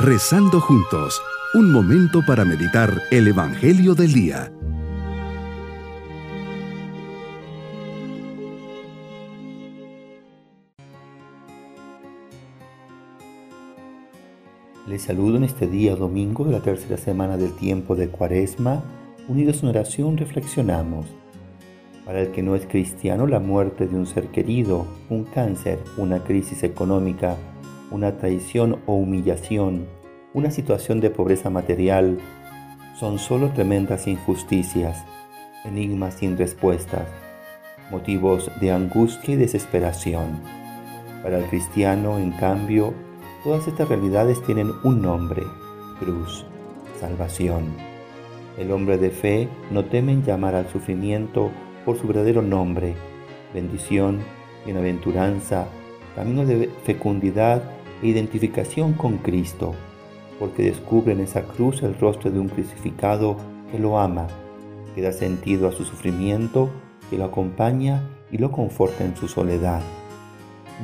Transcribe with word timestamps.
Rezando 0.00 0.60
juntos, 0.60 1.20
un 1.54 1.72
momento 1.72 2.20
para 2.24 2.44
meditar 2.44 3.02
el 3.10 3.26
Evangelio 3.26 3.96
del 3.96 4.12
Día. 4.12 4.52
Les 14.86 15.02
saludo 15.02 15.38
en 15.38 15.42
este 15.42 15.66
día 15.66 15.96
domingo 15.96 16.44
de 16.44 16.52
la 16.52 16.60
tercera 16.60 16.96
semana 16.96 17.36
del 17.36 17.56
tiempo 17.56 17.96
de 17.96 18.08
Cuaresma. 18.08 18.84
Unidos 19.26 19.64
en 19.64 19.70
oración 19.70 20.16
reflexionamos. 20.16 21.06
Para 22.06 22.20
el 22.20 22.30
que 22.30 22.44
no 22.44 22.54
es 22.54 22.66
cristiano, 22.66 23.26
la 23.26 23.40
muerte 23.40 23.88
de 23.88 23.96
un 23.96 24.06
ser 24.06 24.28
querido, 24.28 24.86
un 25.10 25.24
cáncer, 25.24 25.80
una 25.96 26.22
crisis 26.22 26.62
económica, 26.62 27.36
una 27.90 28.18
traición 28.18 28.80
o 28.86 28.94
humillación, 28.94 29.86
una 30.34 30.50
situación 30.50 31.00
de 31.00 31.10
pobreza 31.10 31.50
material, 31.50 32.18
son 32.98 33.18
solo 33.18 33.50
tremendas 33.50 34.06
injusticias, 34.06 35.04
enigmas 35.64 36.14
sin 36.14 36.36
respuestas, 36.36 37.06
motivos 37.90 38.50
de 38.60 38.72
angustia 38.72 39.34
y 39.34 39.36
desesperación. 39.36 40.40
Para 41.22 41.38
el 41.38 41.44
cristiano, 41.44 42.18
en 42.18 42.32
cambio, 42.32 42.92
todas 43.44 43.66
estas 43.68 43.88
realidades 43.88 44.42
tienen 44.44 44.72
un 44.84 45.02
nombre, 45.02 45.42
cruz, 45.98 46.44
salvación. 47.00 47.64
El 48.58 48.72
hombre 48.72 48.98
de 48.98 49.10
fe 49.10 49.48
no 49.70 49.84
teme 49.84 50.12
en 50.12 50.24
llamar 50.24 50.54
al 50.54 50.68
sufrimiento 50.68 51.50
por 51.84 51.98
su 51.98 52.06
verdadero 52.08 52.42
nombre, 52.42 52.94
bendición, 53.54 54.18
bienaventuranza, 54.64 55.66
camino 56.14 56.44
de 56.44 56.68
fecundidad 56.84 57.62
identificación 58.02 58.92
con 58.92 59.18
Cristo, 59.18 59.74
porque 60.38 60.62
descubre 60.62 61.12
en 61.12 61.20
esa 61.20 61.42
cruz 61.42 61.82
el 61.82 61.98
rostro 61.98 62.30
de 62.30 62.38
un 62.38 62.48
crucificado 62.48 63.36
que 63.70 63.78
lo 63.78 63.98
ama, 63.98 64.28
que 64.94 65.02
da 65.02 65.12
sentido 65.12 65.68
a 65.68 65.72
su 65.72 65.84
sufrimiento, 65.84 66.70
que 67.10 67.18
lo 67.18 67.24
acompaña 67.24 68.08
y 68.30 68.38
lo 68.38 68.52
conforta 68.52 69.04
en 69.04 69.16
su 69.16 69.28
soledad. 69.28 69.80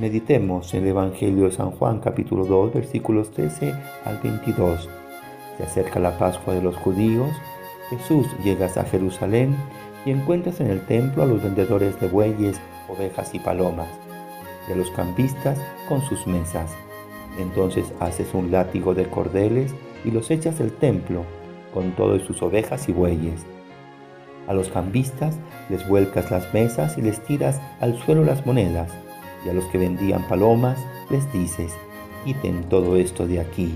Meditemos 0.00 0.74
en 0.74 0.82
el 0.82 0.88
Evangelio 0.88 1.44
de 1.44 1.52
San 1.52 1.70
Juan 1.70 2.00
capítulo 2.00 2.44
2 2.46 2.74
versículos 2.74 3.30
13 3.30 3.72
al 4.04 4.18
22. 4.18 4.88
Se 5.56 5.62
acerca 5.62 6.00
la 6.00 6.18
Pascua 6.18 6.54
de 6.54 6.62
los 6.62 6.76
judíos, 6.76 7.30
Jesús 7.90 8.26
llega 8.42 8.66
a 8.66 8.84
Jerusalén 8.84 9.54
y 10.04 10.10
encuentras 10.10 10.60
en 10.60 10.68
el 10.68 10.84
templo 10.84 11.22
a 11.22 11.26
los 11.26 11.42
vendedores 11.42 12.00
de 12.00 12.08
bueyes, 12.08 12.60
ovejas 12.88 13.34
y 13.34 13.38
palomas, 13.38 13.88
y 14.68 14.72
a 14.72 14.76
los 14.76 14.90
cambistas 14.90 15.60
con 15.88 16.02
sus 16.02 16.26
mesas. 16.26 16.74
Entonces 17.38 17.92
haces 18.00 18.34
un 18.34 18.50
látigo 18.50 18.94
de 18.94 19.06
cordeles 19.06 19.74
y 20.04 20.10
los 20.10 20.30
echas 20.30 20.58
del 20.58 20.72
templo, 20.72 21.24
con 21.72 21.92
todas 21.92 22.22
sus 22.22 22.42
ovejas 22.42 22.88
y 22.88 22.92
bueyes. 22.92 23.44
A 24.46 24.54
los 24.54 24.68
cambistas 24.68 25.38
les 25.70 25.86
vuelcas 25.88 26.30
las 26.30 26.52
mesas 26.52 26.98
y 26.98 27.02
les 27.02 27.20
tiras 27.24 27.60
al 27.80 27.98
suelo 27.98 28.24
las 28.24 28.44
monedas, 28.46 28.92
y 29.44 29.48
a 29.48 29.52
los 29.52 29.64
que 29.66 29.78
vendían 29.78 30.26
palomas 30.28 30.78
les 31.10 31.30
dices, 31.32 31.72
quiten 32.24 32.64
todo 32.64 32.96
esto 32.96 33.26
de 33.26 33.40
aquí, 33.40 33.74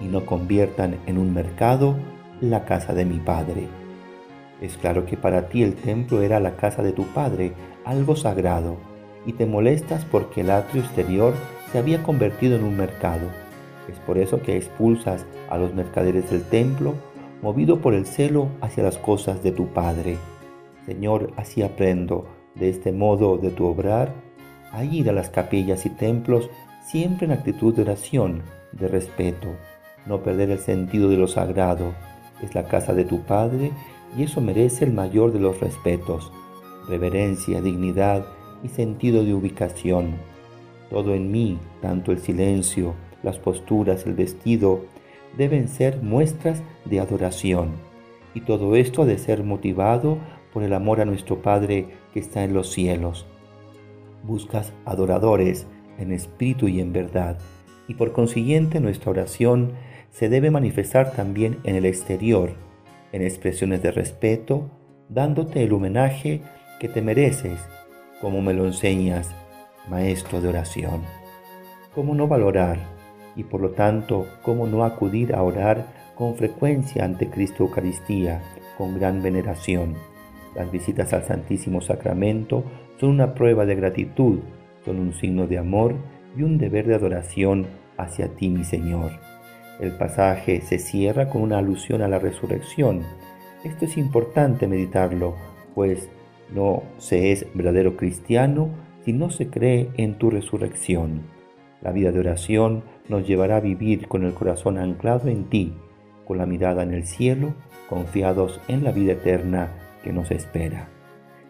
y 0.00 0.04
no 0.04 0.24
conviertan 0.24 0.98
en 1.06 1.18
un 1.18 1.34
mercado 1.34 1.96
la 2.40 2.64
casa 2.64 2.92
de 2.92 3.04
mi 3.04 3.18
padre. 3.18 3.68
Es 4.60 4.76
claro 4.76 5.06
que 5.06 5.16
para 5.16 5.48
ti 5.48 5.62
el 5.62 5.74
templo 5.74 6.22
era 6.22 6.38
la 6.38 6.56
casa 6.56 6.82
de 6.82 6.92
tu 6.92 7.04
padre, 7.04 7.52
algo 7.84 8.14
sagrado, 8.14 8.76
y 9.26 9.32
te 9.32 9.46
molestas 9.46 10.04
porque 10.04 10.42
el 10.42 10.50
atrio 10.50 10.82
exterior 10.82 11.34
se 11.70 11.78
había 11.78 12.02
convertido 12.02 12.56
en 12.56 12.64
un 12.64 12.76
mercado. 12.76 13.26
Es 13.88 13.98
por 14.00 14.18
eso 14.18 14.42
que 14.42 14.56
expulsas 14.56 15.24
a 15.48 15.58
los 15.58 15.74
mercaderes 15.74 16.30
del 16.30 16.42
templo, 16.42 16.94
movido 17.42 17.80
por 17.80 17.94
el 17.94 18.06
celo 18.06 18.48
hacia 18.60 18.82
las 18.82 18.98
cosas 18.98 19.42
de 19.42 19.52
tu 19.52 19.68
Padre. 19.68 20.16
Señor, 20.86 21.32
así 21.36 21.62
aprendo, 21.62 22.26
de 22.54 22.68
este 22.68 22.92
modo 22.92 23.36
de 23.36 23.50
tu 23.50 23.66
obrar, 23.66 24.12
a 24.72 24.84
ir 24.84 25.08
a 25.08 25.12
las 25.12 25.30
capillas 25.30 25.86
y 25.86 25.90
templos 25.90 26.50
siempre 26.84 27.26
en 27.26 27.32
actitud 27.32 27.74
de 27.74 27.82
oración, 27.82 28.42
de 28.72 28.88
respeto, 28.88 29.48
no 30.06 30.22
perder 30.22 30.50
el 30.50 30.58
sentido 30.58 31.08
de 31.08 31.16
lo 31.16 31.28
sagrado. 31.28 31.94
Es 32.42 32.54
la 32.54 32.64
casa 32.64 32.94
de 32.94 33.04
tu 33.04 33.22
Padre 33.22 33.72
y 34.16 34.22
eso 34.22 34.40
merece 34.40 34.84
el 34.84 34.92
mayor 34.92 35.32
de 35.32 35.40
los 35.40 35.60
respetos, 35.60 36.32
reverencia, 36.88 37.60
dignidad 37.60 38.24
y 38.62 38.68
sentido 38.68 39.24
de 39.24 39.34
ubicación. 39.34 40.29
Todo 40.90 41.14
en 41.14 41.30
mí, 41.30 41.58
tanto 41.80 42.12
el 42.12 42.18
silencio, 42.18 42.94
las 43.22 43.38
posturas, 43.38 44.06
el 44.06 44.14
vestido, 44.14 44.84
deben 45.36 45.68
ser 45.68 46.02
muestras 46.02 46.62
de 46.84 47.00
adoración. 47.00 47.70
Y 48.34 48.40
todo 48.42 48.76
esto 48.76 49.02
ha 49.02 49.06
de 49.06 49.18
ser 49.18 49.44
motivado 49.44 50.18
por 50.52 50.62
el 50.62 50.72
amor 50.72 51.00
a 51.00 51.04
nuestro 51.04 51.42
Padre 51.42 51.86
que 52.12 52.20
está 52.20 52.44
en 52.44 52.52
los 52.52 52.70
cielos. 52.70 53.26
Buscas 54.24 54.72
adoradores 54.84 55.66
en 55.98 56.12
espíritu 56.12 56.68
y 56.68 56.80
en 56.80 56.92
verdad, 56.92 57.38
y 57.88 57.94
por 57.94 58.12
consiguiente 58.12 58.80
nuestra 58.80 59.10
oración 59.10 59.72
se 60.10 60.28
debe 60.28 60.50
manifestar 60.50 61.12
también 61.12 61.58
en 61.64 61.76
el 61.76 61.86
exterior, 61.86 62.52
en 63.12 63.22
expresiones 63.22 63.82
de 63.82 63.92
respeto, 63.92 64.70
dándote 65.08 65.62
el 65.62 65.72
homenaje 65.72 66.42
que 66.78 66.88
te 66.88 67.02
mereces, 67.02 67.60
como 68.20 68.42
me 68.42 68.54
lo 68.54 68.66
enseñas, 68.66 69.34
maestro 69.90 70.40
de 70.40 70.48
oración. 70.48 71.02
¿Cómo 71.94 72.14
no 72.14 72.28
valorar 72.28 72.78
y 73.36 73.44
por 73.44 73.60
lo 73.60 73.70
tanto 73.70 74.26
cómo 74.42 74.66
no 74.66 74.84
acudir 74.84 75.34
a 75.34 75.42
orar 75.42 76.12
con 76.14 76.36
frecuencia 76.36 77.04
ante 77.04 77.28
Cristo 77.28 77.64
Eucaristía, 77.64 78.40
con 78.78 78.98
gran 78.98 79.22
veneración? 79.22 79.96
Las 80.54 80.70
visitas 80.70 81.12
al 81.12 81.24
Santísimo 81.24 81.80
Sacramento 81.80 82.64
son 82.98 83.10
una 83.10 83.34
prueba 83.34 83.66
de 83.66 83.74
gratitud, 83.74 84.38
son 84.84 85.00
un 85.00 85.12
signo 85.12 85.46
de 85.46 85.58
amor 85.58 85.96
y 86.36 86.42
un 86.42 86.58
deber 86.58 86.86
de 86.86 86.94
adoración 86.94 87.66
hacia 87.96 88.28
ti, 88.28 88.48
mi 88.48 88.64
Señor. 88.64 89.10
El 89.80 89.92
pasaje 89.92 90.60
se 90.60 90.78
cierra 90.78 91.28
con 91.28 91.42
una 91.42 91.58
alusión 91.58 92.02
a 92.02 92.08
la 92.08 92.18
resurrección. 92.18 93.02
Esto 93.64 93.84
es 93.86 93.96
importante 93.96 94.66
meditarlo, 94.66 95.34
pues 95.74 96.08
no 96.54 96.82
se 96.98 97.32
es 97.32 97.46
verdadero 97.54 97.96
cristiano 97.96 98.68
si 99.04 99.12
no 99.12 99.30
se 99.30 99.48
cree 99.48 99.90
en 99.96 100.14
tu 100.14 100.30
resurrección. 100.30 101.22
La 101.80 101.92
vida 101.92 102.12
de 102.12 102.20
oración 102.20 102.84
nos 103.08 103.26
llevará 103.26 103.56
a 103.56 103.60
vivir 103.60 104.06
con 104.08 104.24
el 104.24 104.34
corazón 104.34 104.78
anclado 104.78 105.28
en 105.28 105.44
ti, 105.44 105.74
con 106.26 106.38
la 106.38 106.46
mirada 106.46 106.82
en 106.82 106.92
el 106.92 107.06
cielo, 107.06 107.54
confiados 107.88 108.60
en 108.68 108.84
la 108.84 108.92
vida 108.92 109.12
eterna 109.12 109.72
que 110.04 110.12
nos 110.12 110.30
espera. 110.30 110.88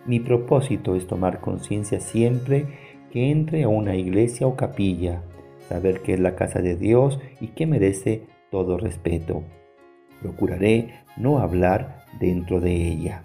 Mi 0.06 0.21
propósito 0.21 0.94
es 0.94 1.06
tomar 1.06 1.41
conciencia 1.41 2.00
siempre 2.00 2.66
que 3.11 3.31
entre 3.31 3.65
a 3.65 3.69
una 3.69 3.97
iglesia 3.97 4.47
o 4.47 4.56
capilla, 4.56 5.22
saber 5.69 6.00
que 6.00 6.15
es 6.15 6.21
la 6.21 6.37
casa 6.37 6.61
de 6.61 6.77
Dios 6.77 7.21
y 7.41 7.49
que 7.49 7.67
merece 7.67 8.27
todo 8.50 8.78
respeto. 8.78 9.43
Procuraré 10.22 10.94
no 11.17 11.38
hablar 11.38 12.05
dentro 12.19 12.61
de 12.61 12.75
ella. 12.75 13.25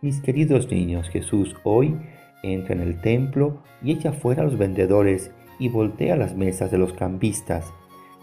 Mis 0.00 0.20
queridos 0.20 0.70
niños, 0.70 1.08
Jesús 1.08 1.56
hoy 1.64 1.96
entra 2.42 2.74
en 2.74 2.80
el 2.80 3.00
templo 3.00 3.62
y 3.82 3.92
echa 3.92 4.12
fuera 4.12 4.42
a 4.42 4.44
los 4.44 4.58
vendedores 4.58 5.32
y 5.58 5.68
voltea 5.68 6.16
las 6.16 6.36
mesas 6.36 6.70
de 6.70 6.78
los 6.78 6.92
cambistas. 6.92 7.72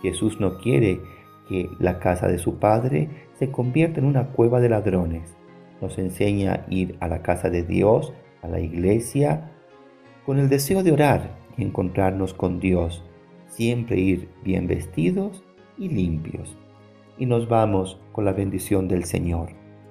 Jesús 0.01 0.39
no 0.39 0.57
quiere 0.57 0.99
que 1.47 1.69
la 1.79 1.99
casa 1.99 2.27
de 2.27 2.37
su 2.37 2.59
Padre 2.59 3.09
se 3.39 3.51
convierta 3.51 3.99
en 3.99 4.05
una 4.05 4.27
cueva 4.29 4.59
de 4.59 4.69
ladrones. 4.69 5.35
Nos 5.81 5.97
enseña 5.97 6.53
a 6.53 6.65
ir 6.69 6.95
a 6.99 7.07
la 7.07 7.21
casa 7.21 7.49
de 7.49 7.63
Dios, 7.63 8.13
a 8.41 8.47
la 8.47 8.59
iglesia, 8.59 9.51
con 10.25 10.39
el 10.39 10.49
deseo 10.49 10.83
de 10.83 10.91
orar 10.91 11.37
y 11.57 11.63
encontrarnos 11.63 12.33
con 12.33 12.59
Dios 12.59 13.03
siempre 13.53 13.99
ir 13.99 14.29
bien 14.43 14.67
vestidos 14.67 15.43
y 15.77 15.89
limpios. 15.89 16.57
Y 17.17 17.25
nos 17.25 17.47
vamos 17.47 17.99
con 18.11 18.25
la 18.25 18.33
bendición 18.33 18.87
del 18.87 19.05
Señor. 19.05 19.62